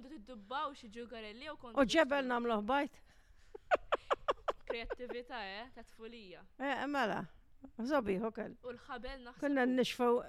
kontu 0.00 0.16
tiddubbaw 0.16 0.70
xi 0.80 0.88
ġugarelli 0.94 1.50
u 1.52 1.56
kontu. 1.60 1.80
U 1.80 1.84
ġebel 1.92 2.24
namluħ 2.30 2.60
bajt. 2.64 2.94
Kreativita, 4.70 5.40
eh, 5.44 5.68
ta' 5.74 5.82
tfulija. 5.90 6.40
Eh, 6.56 6.72
eh 6.72 6.86
mela, 6.88 7.18
zobi, 7.90 8.16
hokel. 8.22 8.54
U 8.64 8.70
l-ħabel 8.72 9.26
naħseb. 9.26 9.40
Kunna 9.42 9.64
nixfaw. 9.72 10.22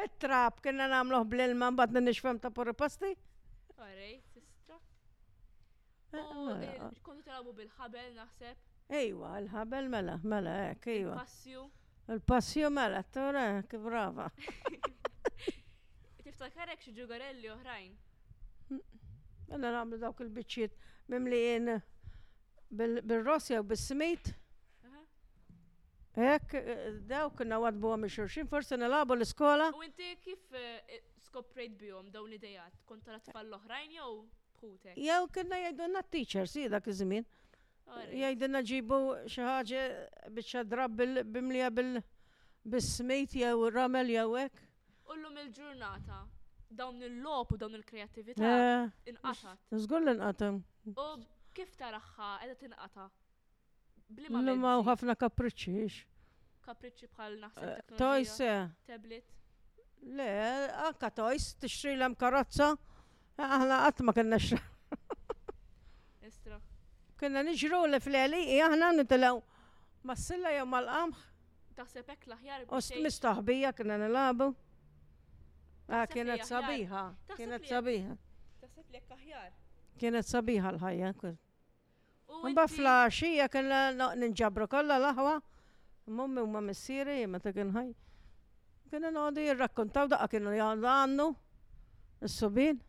Il-trap, 0.00 0.60
kena 0.64 0.88
namluħ 0.94 1.28
bl 1.28 1.54
bat 1.76 1.92
n 1.94 2.04
nixfem 2.08 2.40
ta' 2.40 2.50
porri 2.54 2.72
pasti. 2.74 3.12
Għarej, 3.76 4.14
sistra. 4.32 4.80
Eh, 6.14 6.34
mela. 6.56 6.92
Kontu 7.02 7.26
talabu 7.28 7.52
bil-ħabel 7.60 8.12
naħseb. 8.18 8.70
Ejwa, 8.94 9.36
l-ħabel 9.44 9.88
mela, 9.92 10.18
mela, 10.24 10.56
ek, 10.72 10.88
ejwa. 10.96 11.14
Il-passju. 11.18 11.68
Il-passju 12.16 12.70
mela, 12.72 13.02
t 13.04 13.14
tora, 13.18 13.46
brava. 13.90 14.30
niftakarek 16.34 16.80
xi 16.82 16.92
ġugarelli 16.96 17.50
oħrajn. 17.52 17.92
Għanna 18.74 19.58
mela 19.60 19.82
namlu 19.82 19.98
dawk 20.02 20.22
il-biċċiet 20.24 20.72
mimlijin 21.12 21.70
bil-ross 22.70 23.52
u 23.58 23.62
bis-smit. 23.70 24.32
Hekk 26.14 26.56
dawk 27.10 27.38
kena 27.40 27.58
wadbu 27.62 27.94
għam 27.96 28.06
xurxin, 28.16 28.46
forse 28.50 28.76
nilabu 28.78 29.14
l 29.16 29.26
skola 29.26 29.72
U 29.74 29.82
inti 29.82 30.12
kif 30.22 30.42
eh, 30.54 31.00
skoprejt 31.26 31.74
bihom 31.80 32.10
dawn 32.14 32.30
l-idejat? 32.30 32.76
Konta 32.90 33.14
la 33.16 33.22
tfall 33.22 33.48
l-oħrajn 33.50 33.94
jew 34.00 34.10
bħutek? 34.60 34.98
Jew 34.98 35.30
kena 35.34 35.58
jgħidunna 35.64 36.04
t 36.10 36.22
si 36.50 36.68
dak 36.70 36.86
iż-żmien. 36.90 37.26
Jgħidunna 38.14 38.62
ġibu 38.66 39.00
xi 39.30 39.42
ħaġa 39.46 39.82
biex 40.38 40.62
drab 40.70 40.94
bimlija 41.34 41.70
bil 41.74 41.98
smejt 42.90 43.34
jew 43.42 43.68
ramel 43.74 44.10
jew 44.14 44.32
hekk. 44.44 44.62
Ullum 45.12 45.36
il-ġurnata, 45.42 46.18
dawn 46.80 47.02
il-lop 47.04 47.52
u 47.52 47.58
dawn 47.62 47.76
il-kreativita, 47.78 48.44
eh, 48.44 48.86
inqatat. 49.10 49.60
Zgur 49.84 50.04
l 50.08 50.16
U 51.04 51.06
kif 51.54 51.74
taraħħa, 51.78 52.28
edha 52.44 52.54
tinqata? 52.64 53.04
Blima. 54.10 54.40
L-lumma 54.42 54.72
u 54.80 54.80
ħafna 54.88 55.14
kapriċċiex. 55.20 55.98
Kapriċċi 56.66 57.08
bħal 57.14 57.36
naħseb. 57.44 57.68
Eh, 57.68 57.96
toys. 58.00 58.32
Eh. 58.42 58.64
Tablet. 58.88 59.28
Le, 60.18 60.26
anka 60.88 61.10
toys, 61.14 61.52
tixri 61.62 61.94
l 61.94 62.08
karozza. 62.18 62.72
Aħna 63.38 63.78
qatt 63.86 64.02
ma 64.04 64.12
kellna 64.18 64.40
xra. 64.42 64.58
Istra. 66.30 66.58
Kena 67.20 67.44
niġru 67.46 67.84
li 67.94 68.02
fl-għali, 68.02 68.42
aħna 68.66 68.90
nitilaw 68.98 69.38
s 70.10 70.26
silla 70.32 70.50
jew 70.58 70.66
mal-qamħ. 70.72 71.22
Taħseb 71.78 72.10
hekk 72.16 72.34
l 72.34 72.68
Ost 72.80 72.98
mistaħbija 73.06 73.70
kena 73.78 74.02
nilabu. 74.02 74.50
Ah, 75.86 76.06
kienet 76.08 76.46
sabiħa, 76.48 77.00
kienet 77.36 77.66
sabiħa. 77.68 78.12
Taħseb 78.60 78.90
li 78.90 79.00
aħjar. 79.10 79.50
Kienet 80.00 80.26
sabiħa 80.28 80.70
l-ħajja. 80.72 81.10
Mba 82.48 82.64
flaxija 82.72 83.48
kena 83.52 83.80
ninġabru 84.16 84.66
kolla 84.68 84.96
l-ħawa. 85.00 85.34
mummi 86.16 86.40
u 86.40 86.46
ma 86.48 86.60
missiri, 86.64 87.18
meta 87.26 87.52
kien 87.52 87.72
ħaj. 87.74 87.90
Kena 88.90 89.10
nodi 89.10 89.44
jirrakkontaw 89.48 90.08
da' 90.14 90.26
kienu 90.28 90.50
għandu 90.56 91.28
is 92.24 92.38
subin 92.40 92.80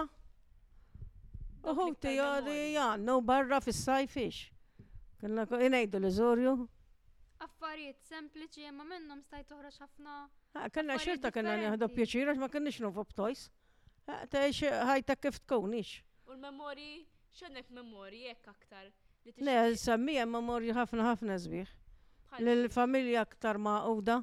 Uħu 1.64 1.86
tijodi 2.00 2.56
jgħannu 2.74 3.18
barra 3.24 3.60
fis-sajfix. 3.64 4.50
Kellna 5.22 5.46
jgħidu 5.48 6.00
l-eżorju. 6.02 6.56
Affarijiet 7.44 8.04
sempliċi, 8.08 8.66
imma 8.70 8.84
minnhom 8.88 9.22
stajt 9.24 9.48
toħroġ 9.54 9.80
ħafna. 9.84 10.18
Kellna 10.72 10.98
xirta 11.00 11.32
kellna 11.34 11.56
nieħdu 11.62 11.88
pjaċir 11.96 12.32
għax 12.34 12.42
ma 12.44 12.50
kienniex 12.52 12.80
nufu 12.84 13.06
b'tojs. 13.12 13.46
Teħx 14.06 14.74
ħajta 14.90 15.16
kif 15.20 15.40
tkunix. 15.46 15.96
U 16.28 16.36
l-memori, 16.36 16.90
x'għandek 17.32 17.72
memori 17.72 18.26
jekk 18.28 18.52
aktar. 18.52 18.92
Le, 19.40 19.62
sammija 19.80 20.26
memorju 20.28 20.74
ħafna 20.76 21.04
ħafna 21.08 21.36
zbiħ. 21.42 21.68
L-familja 22.44 23.22
ktar 23.30 23.56
ma' 23.56 23.82
uda. 23.96 24.18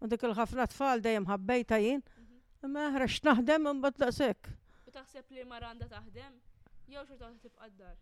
U 0.00 0.08
dik 0.08 0.22
il-ħafna 0.24 0.64
tfal 0.72 1.02
dajem 1.04 1.26
ħabbejta 1.28 1.76
jien. 1.82 2.00
Mhm. 2.22 2.38
Ma 2.72 2.86
ħrax 2.94 3.20
naħdem 3.28 3.66
un 3.68 3.76
imbagħad 3.76 4.14
sekk. 4.16 4.48
U 4.88 4.92
taħseb 4.96 5.36
li 5.36 5.44
Maranda 5.50 5.88
taħdem? 5.92 6.32
Jew 6.88 7.02
xi 7.04 7.16
taħseb 7.16 7.42
tibqa' 7.44 7.68
d-dar? 7.68 7.96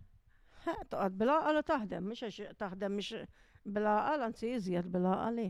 Toqgħod 0.93 1.17
bil-aqal 1.25 1.63
taħdem, 1.73 2.07
mhix 2.13 2.45
għax 2.45 2.57
taħdem 2.63 2.95
mhix 2.99 3.25
bil-aqal 3.67 4.27
anzi 4.29 4.53
iżjed 4.55 4.91
bila 4.95 5.17
għali. 5.27 5.49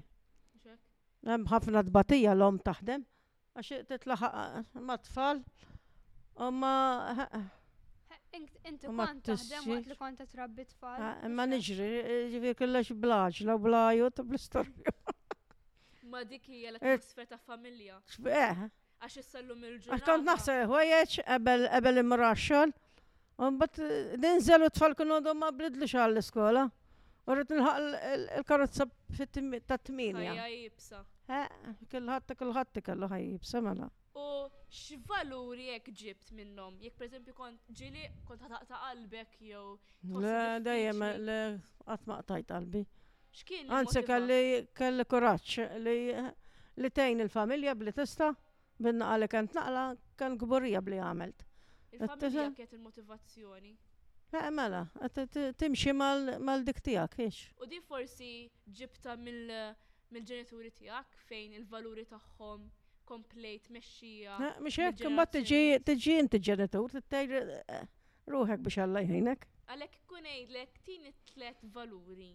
Hemm 1.29 1.51
ħafna 1.53 1.83
tbatija 1.91 2.33
l-om 2.39 2.57
taħdem 2.71 3.05
għax 3.61 3.85
titlaħaq 3.93 4.81
ma' 4.81 4.99
tfal 5.05 5.45
u 6.41 6.51
ma' 6.53 7.29
Inti 8.37 8.87
kont 8.91 9.25
taħdem 9.29 9.67
waqt 9.73 9.91
li 9.91 9.97
kont 9.99 10.23
trabbi 10.33 10.65
tfal. 10.71 10.97
Ah, 11.09 11.27
ma 11.31 11.45
niġri, 11.47 11.89
ġifi 12.33 12.55
killax 12.61 12.95
blaġ, 13.05 13.43
la 13.49 13.57
blajot 13.63 14.23
bl-istorju. 14.31 14.95
Ma 16.15 16.21
dik 16.31 16.45
hija 16.51 16.71
l-atmosfera 16.73 17.25
eh. 17.27 17.31
ta' 17.33 17.39
familja. 17.51 17.97
Eh. 18.19 18.61
Għax 19.05 19.17
issallum 19.23 19.65
il-ġurnata. 19.65 19.97
Ah, 19.97 20.03
kont 20.07 20.27
naħseb 20.29 20.61
ħwejjeġ 20.71 21.17
qabel 21.75 22.01
imraxxol. 22.05 22.75
Unbat 23.47 23.81
eh, 23.83 24.15
ninżelu 24.23 24.69
tfal 24.77 24.95
kienu 24.99 25.17
għadhom 25.19 25.41
ma 25.43 25.51
blidlux 25.59 25.95
għall-iskola. 25.99 26.67
Urrit 27.25 27.55
nilħaq 27.55 28.11
il-karozza 28.41 28.87
ta' 29.17 29.81
tminja. 29.81 30.35
Ħajja 30.35 30.49
jibsa. 30.55 31.03
Eh, 31.41 31.71
killħatta 31.95 32.37
killħatta 32.39 32.85
kellu 32.85 33.09
ħajja 33.15 33.31
jibsa 33.33 33.65
mela 33.65 33.91
x'valuri 34.75 35.65
jekk 35.69 35.89
ġibt 36.01 36.31
minnhom? 36.37 36.75
Jekk 36.83 36.97
pereżempju 37.01 37.35
kont 37.39 37.69
ġili 37.81 38.05
kont 38.31 38.43
taqta' 38.53 38.79
qalbek 38.85 39.37
jew. 39.49 39.79
Le 40.15 40.43
dejjem 40.67 41.05
le 41.29 41.39
qatt 41.91 42.09
ma 42.11 42.17
qtajt 42.23 42.49
qalbi. 42.51 42.83
X'kien? 43.39 43.71
Anzi 43.79 44.03
kelli 44.09 44.41
kelli 44.81 45.07
kuraġġ 45.15 45.57
li 45.87 45.95
li 46.83 46.91
tgħin 46.99 47.23
il-familja 47.27 47.77
bli 47.83 47.95
tista' 48.01 48.33
binna 48.89 49.13
għalek 49.15 49.33
kent 49.37 49.55
naqla 49.61 49.85
kan 50.23 50.39
gburija 50.43 50.83
bli 50.89 50.99
għamelt. 51.07 51.47
Il-familja 51.95 52.51
kiet 52.59 52.75
il-motivazzjoni. 52.79 53.75
Eh, 54.35 54.47
mela, 54.51 54.81
timxi 55.63 55.93
mal-dik 55.95 56.81
tijak, 56.83 57.13
ix. 57.23 57.45
U 57.63 57.69
di 57.71 57.79
forsi 57.87 58.33
ġibta 58.81 59.15
mill-ġenituri 59.23 60.73
tijak 60.75 61.21
fejn 61.29 61.55
il-valuri 61.61 62.03
tagħhom 62.17 62.65
komplejt 63.09 63.69
meċxija. 63.75 64.37
Mux 64.65 64.77
hekk, 64.81 65.03
imbat 65.09 65.33
tiġi 65.35 66.15
inti 66.23 66.41
ġenitur, 66.49 66.95
t-tajr 67.03 67.35
eh, 67.37 67.85
ruħek 68.33 68.63
biex 68.67 68.81
Alla 68.85 69.03
jħinek. 69.05 69.47
Għalek 69.75 69.99
kunejdlek 70.13 70.81
tini 70.87 71.13
tlet 71.33 71.63
valuri 71.75 72.31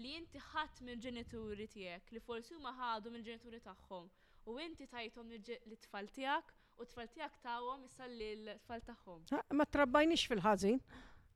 li 0.00 0.12
inti 0.18 0.38
ħat 0.40 0.82
mill 0.86 1.00
ġenituri 1.02 1.66
tiegħek 1.72 2.14
li 2.16 2.22
forsi 2.26 2.54
huma 2.56 2.72
ħadu 2.78 3.12
mill 3.14 3.24
ġenituri 3.26 3.60
tagħhom 3.66 4.06
u 4.54 4.58
inti 4.64 4.86
tajtom 4.90 5.32
t 5.46 5.58
tfal 5.86 6.08
tiegħek 6.16 6.54
u 6.80 6.86
t-tfal 6.86 7.10
tiegħek 7.16 7.40
tagħhom 7.48 7.86
issa 7.88 8.08
l-tfal 8.10 8.82
tagħhom. 8.92 9.22
Ma 9.56 9.66
trabbajniex 9.66 10.26
fil-ħażin. 10.30 10.78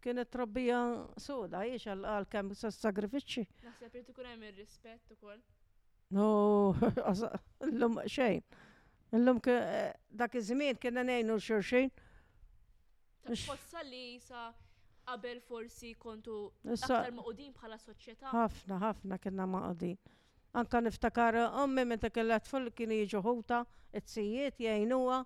kienet 0.04 0.30
trabbija 0.34 0.80
soda, 1.24 1.62
jiex 1.68 1.86
għal 1.94 2.26
kem 2.32 2.50
sagrifiċi. 2.58 3.44
Naħseb 3.68 3.98
li 4.00 4.04
tkun 4.10 4.30
hemm 4.32 4.48
ir-rispett 4.50 5.14
ukoll. 5.16 5.42
No, 6.16 6.28
l-lum 7.68 8.02
xejn. 8.12 8.42
L-lum 9.18 9.40
eh, 9.52 9.92
dak 10.24 10.36
iż-żmien 10.42 10.80
kienna 10.82 11.06
ngħinu 11.08 11.38
xurxin. 11.48 11.92
Forsa 13.46 13.84
li 13.88 14.18
sa 14.24 14.50
qabel 15.12 15.40
forsi 15.44 15.94
kontu 16.00 16.36
aktar 16.78 17.12
maqudin 17.18 17.52
bħala 17.58 17.78
soċjetà. 17.86 18.32
Ħafna, 18.34 18.80
ħafna 18.88 19.20
kienna 19.24 19.48
maqudin. 19.56 20.00
Anka 20.60 20.82
niftakar 20.84 21.38
ommi 21.62 21.86
meta 21.88 22.10
kellha 22.12 22.40
tfal 22.44 22.72
kien 22.76 22.92
jiġu 22.96 23.22
ħuta, 23.24 23.62
it-sijiet 23.98 24.60
jgħinuha. 24.66 25.22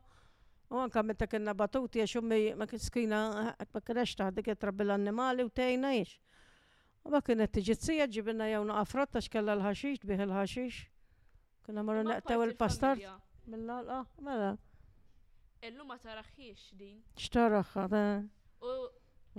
U 0.75 0.79
anka 0.83 1.01
meta 1.07 1.27
kena 1.31 1.53
batuti 1.55 2.01
għax 2.03 2.13
ummi 2.19 2.37
ma 2.59 2.65
kien 2.67 2.81
skina 2.83 3.17
ma 3.57 3.81
kienx 3.87 4.15
taħdik 4.19 4.49
trabbi 4.59 4.83
l-annimali 4.83 5.45
u 5.47 5.51
tejna 5.59 5.93
ix. 6.01 6.15
U 7.07 7.11
ma 7.13 7.21
kienet 7.23 7.53
tiġizzija 7.55 8.07
ġibinna 8.11 8.47
jawna 8.49 8.81
għafrat 8.81 9.15
għax 9.21 9.31
kellha 9.37 9.53
l-ħaxix, 9.55 10.03
biħ 10.09 10.25
l-ħaxix. 10.25 10.81
Kena 11.67 11.83
marru 11.87 12.03
naqtaw 12.09 12.43
il-pastar. 12.49 12.99
Mill-għalqa, 13.53 13.99
ah, 14.01 14.09
mela. 14.27 14.49
Illum 15.69 15.87
ma 15.91 15.95
taraħħiex 16.03 16.75
din. 16.81 16.97
Xtaraħħa, 17.23 17.85
ah, 17.85 17.91
da. 17.93 18.65
U 18.65 18.75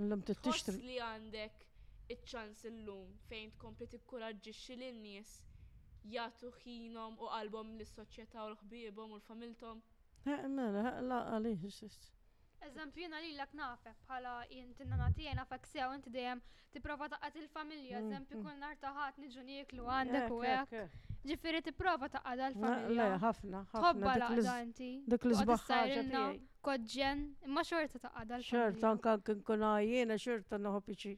l-lum 0.07 0.23
t 0.25 0.75
li 0.81 0.97
għandek 1.03 1.67
iċ-ċans 2.15 2.65
illum 2.71 3.11
fejn 3.29 3.51
tkompli 3.59 3.85
tikkoraġġixxi 3.93 4.79
lin-nies 4.81 5.35
jagħtu 6.17 6.49
ħinhom 6.63 7.19
u 7.21 7.29
qalbhom 7.29 7.77
lis-soċjetà 7.83 8.47
u 8.49 8.55
l-ħbiebhom 8.55 9.13
u 9.13 9.19
l-familtom. 9.21 9.85
Mela, 10.31 10.91
laqqa 11.01 11.39
li. 11.39 11.53
Eżempju, 12.67 12.99
jena 13.05 13.19
li 13.23 13.29
l-ak 13.35 13.51
nafek 13.55 13.99
bħala 14.05 14.31
jintinna 14.51 14.97
natija 14.99 15.33
nafek 15.37 15.67
sew 15.69 15.87
inti 15.95 16.09
dejjem 16.11 16.39
tipprova 16.73 17.07
taqqat 17.13 17.35
il-familja, 17.39 17.99
mm, 17.99 18.07
eżempju, 18.09 18.39
mm. 18.39 18.47
kull 18.47 18.57
nar 18.63 18.73
taħat 18.81 19.19
niġu 19.23 19.43
niklu 19.47 19.85
għandek 19.93 20.33
u 20.35 20.39
hekk. 20.43 20.81
Ġifieri 21.29 21.61
tipprova 21.67 22.09
taqqada 22.11 22.49
l-familja. 22.51 22.95
Le, 23.13 23.19
ħafna, 23.23 23.61
ħafna. 23.75 24.11
laqda 24.23 24.55
inti. 24.65 24.89
Dik 25.13 25.27
l-isbaħħa 25.29 26.25
koġġen, 26.69 27.21
imma 27.47 27.63
xorta 27.69 28.01
taqqada 28.07 28.39
l-familja. 28.41 28.65
Xorta 28.65 28.91
anka 28.95 29.33
nkun 29.37 29.63
jiena 29.91 30.17
xorta 30.25 30.59
noħob 30.67 30.91
iċi. 30.97 31.13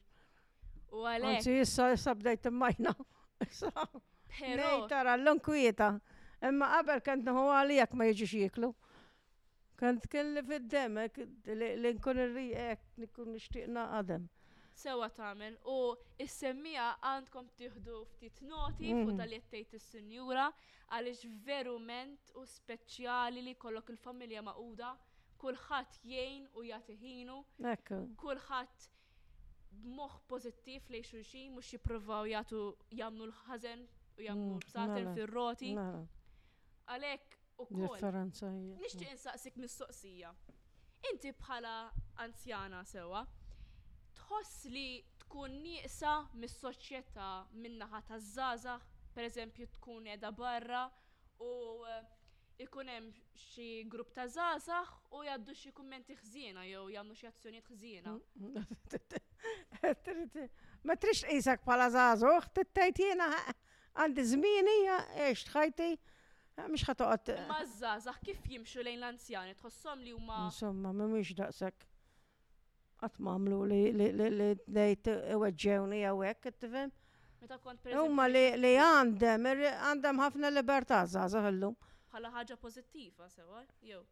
U 0.92 1.02
għalhekk. 1.08 1.40
Anzi, 1.40 1.56
issa 1.64 1.88
issa 1.96 2.14
bdejt 2.14 2.46
immajna. 2.52 2.94
Però. 4.44 4.70
Tara 4.92 5.16
l-onkwieta. 5.18 5.94
Imma 6.46 6.68
qabel 6.76 7.00
kent 7.08 7.26
nħu 7.26 7.44
għalijak 7.56 7.98
ma 7.98 8.06
jiġix 8.12 8.38
jiklu. 8.44 8.70
Kan 9.80 9.96
tkelli 9.96 10.42
fid-dem, 10.48 10.98
li 11.82 11.90
nkun 11.96 12.18
irrijek, 12.26 12.82
nikun 13.00 13.30
nixtieq 13.34 13.68
naqadem. 13.72 14.26
Sewa 14.80 15.06
tagħmel 15.18 15.54
u 15.72 15.76
is-semmija 16.24 16.88
għandkom 17.10 17.48
tiħdu 17.60 17.94
ftit 18.12 18.42
noti 18.50 18.90
mm. 18.92 19.00
fuq 19.06 19.14
tal-jettejt 19.20 19.78
is-sinjura 19.78 20.44
għaliex 20.98 21.32
verument 21.48 22.32
u 22.36 22.44
speċjali 22.54 23.44
li 23.46 23.56
kollok 23.64 23.92
il-familja 23.94 24.44
maquda 24.50 24.90
kulħadd 25.44 26.00
jgħin 26.10 26.44
u 26.60 26.64
jagħti 26.68 26.96
ħinu. 27.04 27.40
Kulħadd 28.26 28.90
b'moħħ 29.80 30.22
pożittiv 30.34 30.92
lejn 30.96 31.08
xulxin 31.08 31.54
mhux 31.56 31.72
jippruvaw 31.78 32.28
jagħtu 32.34 32.64
jagħmlu 33.00 33.30
l 33.30 33.36
ħazen 33.44 33.84
u 33.88 34.24
jagħmlu 34.26 34.54
mm, 34.54 34.64
b'saten 34.68 35.00
mela, 35.00 35.12
fir-roti. 35.16 35.74
Mela. 35.80 36.04
Għalek, 36.90 37.36
u 37.68 37.76
mm. 37.76 39.02
insaqsik 39.10 39.56
mistoqsija. 39.60 40.30
Inti 41.10 41.32
bħala 41.32 41.72
anzjana 42.22 42.82
sewa, 42.84 43.22
tħoss 44.20 44.68
li 44.74 44.86
tkun 45.24 45.58
nieqsa 45.64 46.14
mis-soċjetà 46.42 47.28
minnaħa 47.64 48.00
taż-żaża, 48.10 48.76
pereżempju 49.16 49.68
tkun 49.76 50.08
qiegħda 50.10 50.32
barra 50.40 50.84
u 51.40 51.52
eh, 51.88 52.02
ikun 52.66 52.90
hemm 52.92 53.08
xi 53.48 53.68
grupp 53.92 54.12
ta' 54.12 54.26
żgħażagħ 54.28 54.92
u 55.16 55.24
jgħaddu 55.24 55.56
xi 55.62 55.72
kummenti 55.76 56.16
ħżiena 56.20 56.66
jew 56.68 56.84
jagħmlu 56.96 57.16
xi 57.16 57.30
azzjonijiet 57.30 57.70
ħżiena. 57.72 58.12
Mm, 58.12 58.52
mm. 58.52 60.46
Ma 60.86 60.96
trix 61.00 61.24
qisak 61.30 61.64
bħala 61.64 61.88
żgħażagħ, 61.96 62.52
tittajt 62.60 63.00
jiena 63.06 63.30
eh, 63.38 63.52
għandi 64.04 64.28
żmien 64.36 64.74
hija 64.76 65.00
għex 65.24 65.48
tħajti. 65.52 65.90
Ah, 66.60 66.68
Mhux 66.68 66.84
ħatoqgħod. 66.88 67.32
Eh. 67.36 67.44
Mażza, 67.50 67.92
saħ 68.06 68.18
kif 68.26 68.40
jimxu 68.52 68.84
lejn 68.84 68.98
l-anzjani, 69.02 69.54
tħossom 69.60 70.02
li 70.04 70.12
huma. 70.16 70.38
Insomma, 70.48 70.92
mhumiex 70.96 71.34
daqshekk. 71.38 71.86
Qatt 73.00 73.20
mamlu 73.26 73.62
li 73.70 74.50
dejt 74.76 75.12
iweġġewni 75.14 76.02
hawnhekk, 76.04 76.50
tifhem? 76.64 76.90
Meta 77.40 77.56
kont 77.64 77.86
eh, 77.88 77.94
Huma 77.96 78.26
li 78.28 78.42
għandem, 78.52 79.48
għandem 79.48 80.18
er, 80.18 80.24
ħafna 80.26 80.50
libertà 80.52 81.02
żgħażagħ 81.08 81.48
illum. 81.54 81.78
Bħala 82.10 82.32
ħaġa 82.34 82.58
pożittiva 82.60 83.30
sewa, 83.32 83.62
jew. 83.88 84.02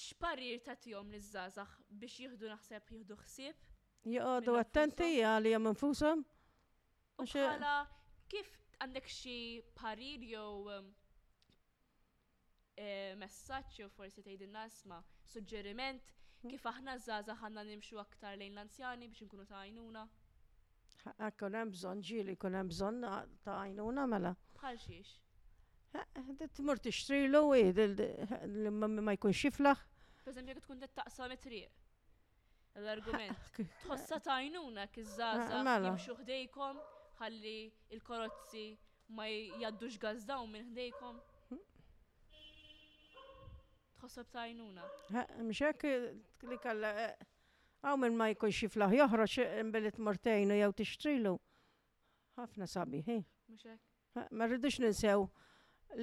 xparir 0.00 0.60
ta' 0.64 0.76
tijom 0.84 1.10
li 1.12 1.20
zazax 1.26 1.76
biex 2.02 2.16
jihdu 2.22 2.48
naħseb 2.52 2.86
jihdu 2.94 3.16
xsib? 3.24 3.56
Jgħadu 4.08 4.54
attenti 4.60 5.10
għalli 5.28 5.52
jom 5.52 5.68
nfusom. 5.74 6.22
Uxħala, 7.20 7.72
kif 8.32 8.48
għandek 8.80 9.10
xie 9.12 9.60
parir 9.76 10.24
jew 10.32 10.44
um, 10.76 10.88
eh, 12.80 13.12
messaċ 13.20 13.80
jew 13.82 13.90
forsi 13.96 14.22
tgħidin 14.24 14.54
nasma 14.56 15.02
suġġeriment 15.34 16.06
hmm. 16.06 16.48
kif 16.54 16.68
aħna 16.72 16.96
żgħażagħ 17.04 17.44
ħanna 17.44 17.66
nimxu 17.74 18.00
aktar 18.00 18.38
lejn 18.40 18.54
l-anzjani 18.56 19.10
biex 19.12 19.26
nkunu 19.28 19.48
ta' 19.50 19.64
għajnuna. 19.66 20.06
Kun 21.40 21.54
hemm 21.56 21.70
bżonn 21.74 22.02
ġieli 22.04 22.36
kun 22.40 22.56
hemm 22.58 22.72
bżonn 22.72 23.04
ta' 23.44 23.60
għajnuna 23.64 24.08
mela. 24.14 24.32
Bħal 24.60 24.80
xiex. 24.86 25.18
Eh, 25.90 26.26
Tmur 26.54 26.78
tixtrilu 26.78 27.42
ma 28.80 29.16
jkunx 29.18 29.34
xiflaħ. 29.44 29.86
Per 30.24 30.34
jek 30.46 30.58
tkun 30.62 30.80
qed 30.84 30.92
taqsa 30.96 31.26
it-triq. 31.34 31.78
L-argument. 32.84 33.48
Tħossa 33.84 34.18
tajnuna 34.22 34.84
kizzaza 34.94 35.60
jimxu 35.64 36.14
ah, 36.14 36.20
ħdejkom 36.20 36.78
ħalli 37.20 37.54
il-karozzi 37.96 38.64
ma 39.16 39.26
jaddux 39.62 39.96
gazdaw 40.04 40.44
minn 40.46 40.68
ħdejkom. 40.70 41.16
Tħossab 44.00 44.30
tajnuna. 44.34 44.84
Eh, 45.10 45.40
Mxek 45.48 45.88
li 46.48 46.58
kalla 46.64 46.92
għaw 47.00 47.96
eh, 47.96 48.00
minn 48.04 48.16
ma 48.20 48.30
jkun 48.34 48.54
xiflaħ 48.60 48.94
joħroċ 49.00 49.48
imbelit 49.64 49.98
eh, 49.98 50.06
mortejnu 50.06 50.60
jew 50.60 50.72
tixtrilu. 50.82 51.34
ħafna 52.38 52.68
sabi, 52.70 53.02
hej. 53.08 53.24
Mxek. 53.56 53.88
Ma 54.36 54.46
rridux 54.48 54.78
ninsew 54.84 55.26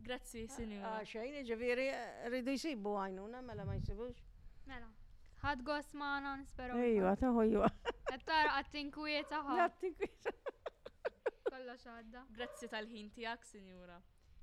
Grazzi, 0.04 0.44
ah, 0.48 0.54
sinjura. 0.54 0.90
Għaxajn, 1.02 1.36
ah, 1.40 1.44
ġeviri, 1.50 1.84
rridu 2.30 2.54
jisibu 2.56 2.92
għajnuna, 3.00 3.40
mela 3.48 3.64
ma 3.66 3.76
jisibux. 3.78 4.20
Mela. 4.68 4.90
Ħad 5.42 5.62
gos 5.68 5.88
maħna 6.00 6.32
nispero. 6.42 6.76
Ejwa, 6.84 7.14
taħu 7.22 7.44
jwa. 7.54 7.70
Għattar 8.12 8.50
għattin 8.54 8.90
kwieta 8.94 9.40
ħad. 9.46 9.64
Għattin 9.64 9.98
kwieta. 10.00 10.34
Kolla 11.48 11.76
xadda. 11.80 12.24
Grazzi 12.38 12.68
tal-ħin 12.72 13.10
tijak, 13.16 13.44
sinjura. 13.50 13.98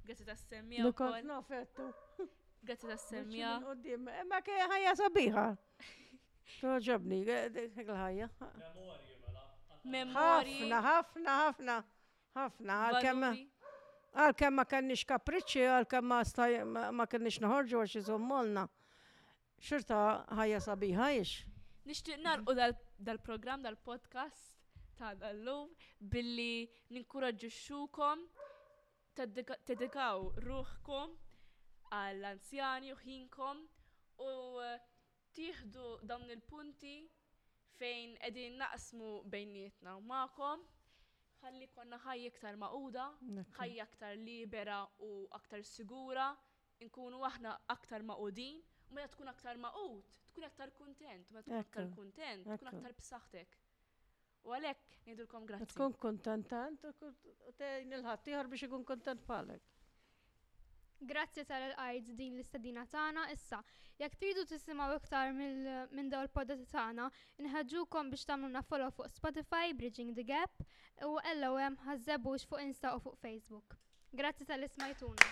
Grazzi 0.08 0.28
tal-semmija. 0.30 0.86
Lukot, 0.88 1.18
no, 1.30 1.40
fettu. 1.48 1.88
Grazzi 2.64 2.92
tal-semmija. 2.92 3.56
Uddim, 3.74 4.10
ma 4.32 4.42
kħe 4.46 4.60
ħajja 4.76 4.98
sabiħa. 5.04 5.48
Toġobni, 6.64 7.22
ħajja. 7.28 8.28
Memorji, 8.60 9.18
mela. 9.26 9.42
Memorji. 9.96 10.60
ħafna, 10.64 10.86
ħafna, 10.86 11.34
ħafna. 11.46 11.82
ħafna, 12.40 12.82
għal-kemma. 12.90 13.32
Għal 14.14 14.36
kem 14.38 14.54
ma 14.60 14.64
kenniex 14.70 15.08
kapriċċi, 15.10 15.62
għal 15.74 15.86
kem 15.90 16.06
ma 16.06 16.20
ma 16.94 17.06
kenniex 17.10 17.40
noħorġu 17.42 17.80
għax 17.82 17.94
iżommolna. 18.00 18.64
Xorta 19.66 20.00
ħajja 20.38 20.60
sabi 20.62 20.90
ix. 20.94 21.48
Nixtieq 21.90 22.20
narqu 22.22 22.54
dal-programm 22.60 23.64
dal-podcast 23.66 24.52
ta' 25.00 25.16
dal-lum 25.18 25.72
billi 26.14 26.68
ninkoraġġu 26.94 27.50
xukom 27.58 28.22
tedikaw 29.18 30.30
ruħkom 30.46 31.18
għall-anzjani 31.98 32.94
u 32.96 33.00
ħinkom 33.02 33.66
u 33.66 34.30
eh, 34.68 34.78
tieħdu 35.38 35.90
dawn 36.12 36.30
il-punti 36.38 36.96
fejn 37.82 38.14
edin 38.30 38.62
naqsmu 38.62 39.24
bejnietna 39.34 39.98
u 39.98 40.06
ma'kom 40.14 40.68
ħalli 41.44 41.68
konna 41.76 41.98
ħajja 42.06 42.30
iktar 42.32 42.58
maquda, 42.60 43.06
ħajja 43.58 43.86
aktar 43.88 44.16
libera 44.24 44.78
u 45.08 45.12
aktar 45.40 45.64
sigura, 45.70 46.28
nkunu 46.88 47.20
aħna 47.30 47.58
aktar 47.78 48.06
maqudin, 48.08 48.62
u 48.92 48.96
meta 48.98 49.12
tkun 49.16 49.32
aktar 49.34 49.60
maqud, 49.66 50.16
tkun 50.32 50.48
aktar 50.48 50.72
kontent, 50.80 51.30
meta 51.36 51.48
tkun 51.50 51.60
aktar 51.66 51.92
kontent, 52.00 52.48
tkun 52.54 52.72
aktar 52.80 52.98
b'saħħtek. 53.02 53.60
U 54.44 54.56
għalhekk 54.56 54.96
ngħidulkom 55.08 55.46
grazzi. 55.48 55.70
Tkun 55.74 55.96
kontentant 56.04 56.90
u 56.90 57.14
tejn 57.60 57.98
il-ħadd 58.00 58.28
biex 58.56 58.68
ikun 58.70 58.84
kontent 58.94 59.24
bħalek. 59.30 59.73
Grazzi 61.08 61.44
tal-għajd 61.48 62.12
din 62.20 62.38
l-istadina 62.38 62.84
tagħna 62.94 63.26
issa. 63.34 63.60
Jekk 64.00 64.18
tridu 64.22 64.46
tisimgħu 64.50 64.98
iktar 65.02 65.34
minn 65.38 66.10
dawn 66.14 66.28
il-podati 66.28 66.66
tagħna, 66.74 67.10
inħaġġukom 67.44 68.12
biex 68.16 68.28
tagħmluna 68.32 68.64
follow 68.72 68.92
fuq 68.98 69.12
Spotify 69.20 69.76
Bridging 69.78 70.16
the 70.18 70.26
Gap 70.32 70.68
u 71.10 71.18
LOM 71.40 71.80
ħażebux 71.88 72.48
fuq 72.52 72.64
Insta 72.68 72.96
u 72.98 73.04
fuq 73.08 73.20
Facebook. 73.26 73.80
Grazzi 74.14 74.50
tal-ismajtuna. 74.50 75.32